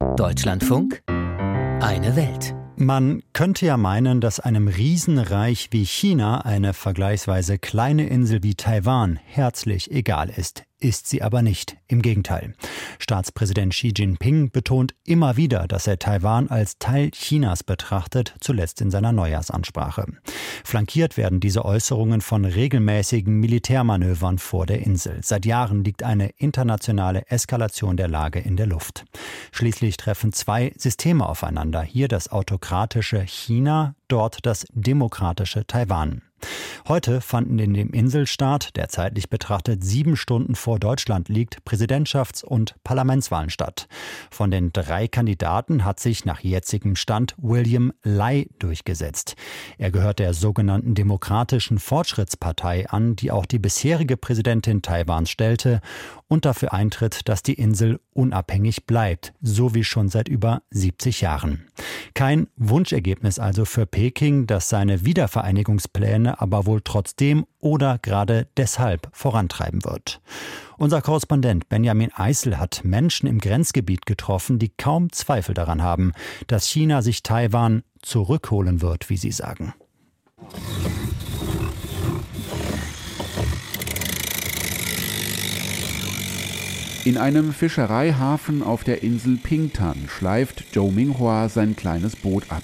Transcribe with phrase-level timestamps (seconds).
[0.00, 2.54] Deutschlandfunk, eine Welt.
[2.76, 9.20] Man könnte ja meinen, dass einem Riesenreich wie China eine vergleichsweise kleine Insel wie Taiwan
[9.26, 11.76] herzlich egal ist ist sie aber nicht.
[11.88, 12.54] Im Gegenteil.
[12.98, 18.90] Staatspräsident Xi Jinping betont immer wieder, dass er Taiwan als Teil Chinas betrachtet, zuletzt in
[18.90, 20.06] seiner Neujahrsansprache.
[20.64, 25.20] Flankiert werden diese Äußerungen von regelmäßigen Militärmanövern vor der Insel.
[25.22, 29.04] Seit Jahren liegt eine internationale Eskalation der Lage in der Luft.
[29.52, 31.82] Schließlich treffen zwei Systeme aufeinander.
[31.82, 36.22] Hier das autokratische China, dort das demokratische Taiwan.
[36.88, 42.74] Heute fanden in dem Inselstaat, der zeitlich betrachtet sieben Stunden vor Deutschland liegt, Präsidentschafts- und
[42.84, 43.86] Parlamentswahlen statt.
[44.30, 49.36] Von den drei Kandidaten hat sich nach jetzigem Stand William Lai durchgesetzt.
[49.78, 55.80] Er gehört der sogenannten Demokratischen Fortschrittspartei an, die auch die bisherige Präsidentin Taiwans stellte
[56.28, 61.66] und dafür eintritt, dass die Insel unabhängig bleibt, so wie schon seit über 70 Jahren.
[62.20, 69.82] Kein Wunschergebnis also für Peking, das seine Wiedervereinigungspläne aber wohl trotzdem oder gerade deshalb vorantreiben
[69.86, 70.20] wird.
[70.76, 76.12] Unser Korrespondent Benjamin Eisel hat Menschen im Grenzgebiet getroffen, die kaum Zweifel daran haben,
[76.46, 79.72] dass China sich Taiwan zurückholen wird, wie sie sagen.
[87.06, 92.62] In einem Fischereihafen auf der Insel Pingtan schleift Zhou Minghua sein kleines Boot ab.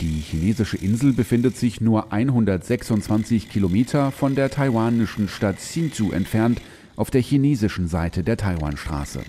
[0.00, 6.62] Die chinesische Insel befindet sich nur 126 Kilometer von der taiwanischen Stadt Hsinchu entfernt,
[6.96, 9.20] auf der chinesischen Seite der Taiwanstraße.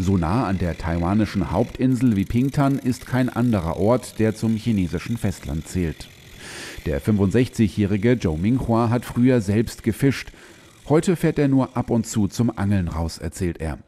[0.00, 5.16] So nah an der taiwanischen Hauptinsel wie Pingtan ist kein anderer Ort, der zum chinesischen
[5.16, 6.08] Festland zählt.
[6.86, 10.32] Der 65-jährige Zhou Minghua hat früher selbst gefischt.
[10.88, 13.78] Heute fährt er nur ab und zu zum Angeln raus, erzählt er.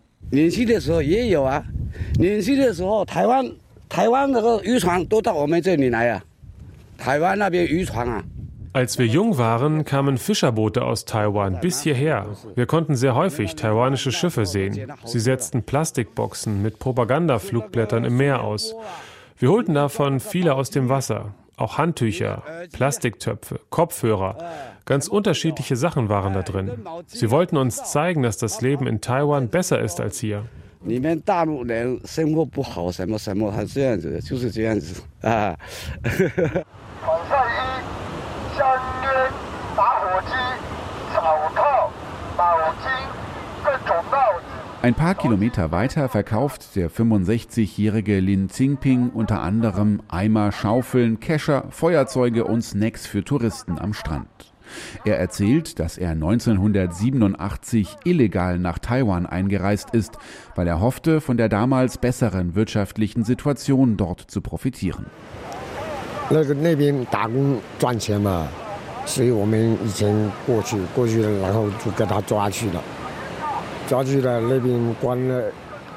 [8.73, 12.29] Als wir jung waren, kamen Fischerboote aus Taiwan bis hierher.
[12.55, 14.93] Wir konnten sehr häufig taiwanische Schiffe sehen.
[15.05, 18.75] Sie setzten Plastikboxen mit Propagandaflugblättern im Meer aus.
[19.39, 21.35] Wir holten davon viele aus dem Wasser.
[21.57, 24.37] Auch Handtücher, Plastiktöpfe, Kopfhörer.
[24.87, 26.71] Ganz unterschiedliche Sachen waren da drin.
[27.09, 30.45] Sie wollten uns zeigen, dass das Leben in Taiwan besser ist als hier.
[44.83, 52.45] Ein paar Kilometer weiter verkauft der 65-jährige Lin Xingping unter anderem Eimer, Schaufeln, Kescher, Feuerzeuge
[52.45, 54.56] und Snacks für Touristen am Strand.
[55.05, 60.19] Er erzählt, dass er 1987 illegal nach Taiwan eingereist ist,
[60.55, 65.07] weil er hoffte, von der damals besseren wirtschaftlichen Situation dort zu profitieren.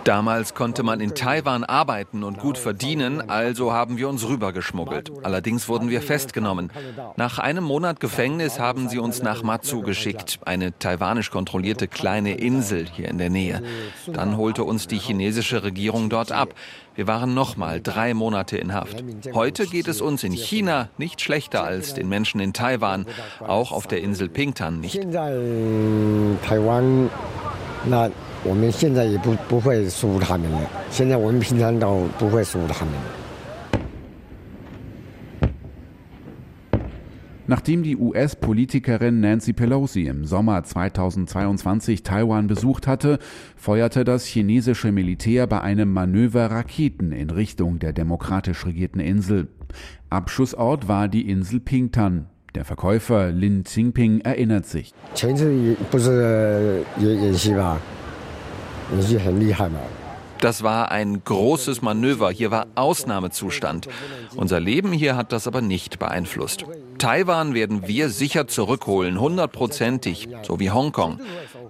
[0.09, 5.11] Damals konnte man in Taiwan arbeiten und gut verdienen, also haben wir uns rübergeschmuggelt.
[5.21, 6.71] Allerdings wurden wir festgenommen.
[7.15, 12.87] Nach einem Monat Gefängnis haben sie uns nach Matsu geschickt, eine taiwanisch kontrollierte kleine Insel
[12.91, 13.61] hier in der Nähe.
[14.07, 16.55] Dann holte uns die chinesische Regierung dort ab.
[16.95, 19.03] Wir waren nochmal drei Monate in Haft.
[19.35, 23.05] Heute geht es uns in China nicht schlechter als den Menschen in Taiwan,
[23.45, 24.99] auch auf der Insel Pingtan nicht.
[27.85, 28.28] 那。
[28.44, 30.60] 我们现在也不不会输他们了。
[30.90, 32.94] 现在我们平常都不会输他们。
[37.46, 43.18] Nachdem die US-Politikerin Nancy Pelosi im Sommer 2022 Taiwan besucht hatte,
[43.54, 49.48] feuerte das chinesische Militär bei einem Manöver Raketen in Richtung der demokratisch regierten Insel.
[50.08, 52.28] Abschussort war die Insel Pingtan.
[52.54, 54.94] Der Verkäufer Lin Xingping erinnert sich.
[60.39, 62.31] Das war ein großes Manöver.
[62.31, 63.89] Hier war Ausnahmezustand.
[64.35, 66.65] Unser Leben hier hat das aber nicht beeinflusst.
[66.97, 71.19] Taiwan werden wir sicher zurückholen, hundertprozentig, so wie Hongkong.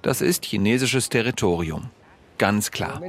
[0.02, 1.90] Das ist chinesisches Territorium.
[2.38, 3.02] Ganz klar.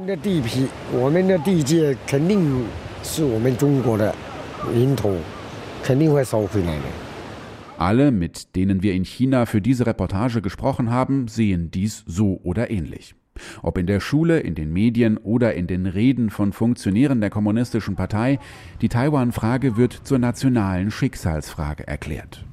[7.77, 12.69] Alle, mit denen wir in China für diese Reportage gesprochen haben, sehen dies so oder
[12.69, 13.15] ähnlich.
[13.61, 17.95] Ob in der Schule, in den Medien oder in den Reden von Funktionären der Kommunistischen
[17.95, 18.39] Partei,
[18.81, 22.45] die Taiwan-Frage wird zur nationalen Schicksalsfrage erklärt.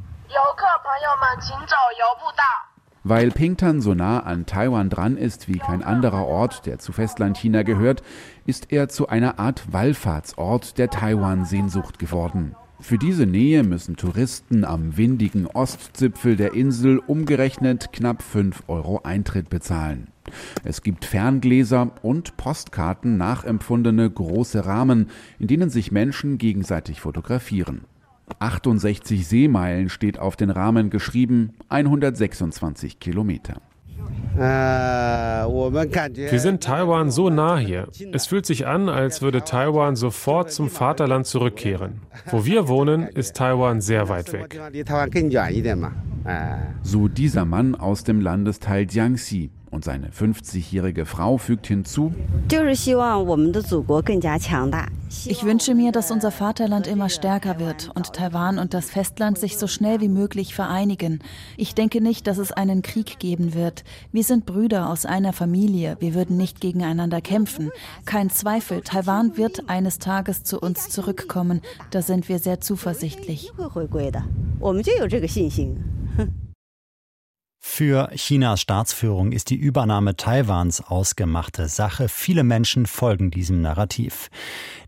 [3.05, 7.62] Weil Pingtan so nah an Taiwan dran ist wie kein anderer Ort, der zu Festlandchina
[7.62, 8.02] gehört,
[8.44, 12.55] ist er zu einer Art Wallfahrtsort der Taiwan-Sehnsucht geworden.
[12.81, 19.49] Für diese Nähe müssen Touristen am windigen Ostzipfel der Insel umgerechnet knapp 5 Euro Eintritt
[19.49, 20.08] bezahlen.
[20.65, 27.85] Es gibt Ferngläser und Postkarten nachempfundene große Rahmen, in denen sich Menschen gegenseitig fotografieren.
[28.39, 33.63] 68 Seemeilen steht auf den Rahmen geschrieben, 126 Kilometer.
[36.31, 37.89] Wir sind Taiwan so nah hier.
[38.13, 42.03] Es fühlt sich an, als würde Taiwan sofort zum Vaterland zurückkehren.
[42.31, 44.61] Wo wir wohnen, ist Taiwan sehr weit weg.
[46.83, 49.51] So dieser Mann aus dem Landesteil Jiangxi.
[49.70, 52.15] Und seine 50-jährige Frau fügt hinzu,
[55.26, 59.56] ich wünsche mir, dass unser Vaterland immer stärker wird und Taiwan und das Festland sich
[59.56, 61.20] so schnell wie möglich vereinigen.
[61.56, 63.85] Ich denke nicht, dass es einen Krieg geben wird.
[64.12, 65.97] Wir sind Brüder aus einer Familie.
[66.00, 67.71] Wir würden nicht gegeneinander kämpfen.
[68.05, 71.62] Kein Zweifel, Taiwan wird eines Tages zu uns zurückkommen.
[71.91, 73.50] Da sind wir sehr zuversichtlich.
[77.61, 82.09] Für Chinas Staatsführung ist die Übernahme Taiwans ausgemachte Sache.
[82.09, 84.31] Viele Menschen folgen diesem Narrativ.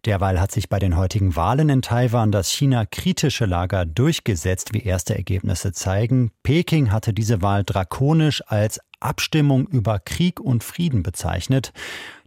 [0.06, 5.14] Derweil hat sich bei den heutigen Wahlen in Taiwan das China-kritische Lager durchgesetzt, wie erste
[5.14, 6.30] Ergebnisse zeigen.
[6.42, 11.72] Peking hatte diese Wahl drakonisch als Abstimmung über Krieg und Frieden bezeichnet.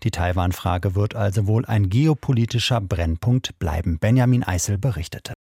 [0.04, 4.00] Die Taiwan-Frage wird also wohl ein geopolitischer Brennpunkt bleiben.
[4.00, 5.34] Benjamin Eisel berichtete.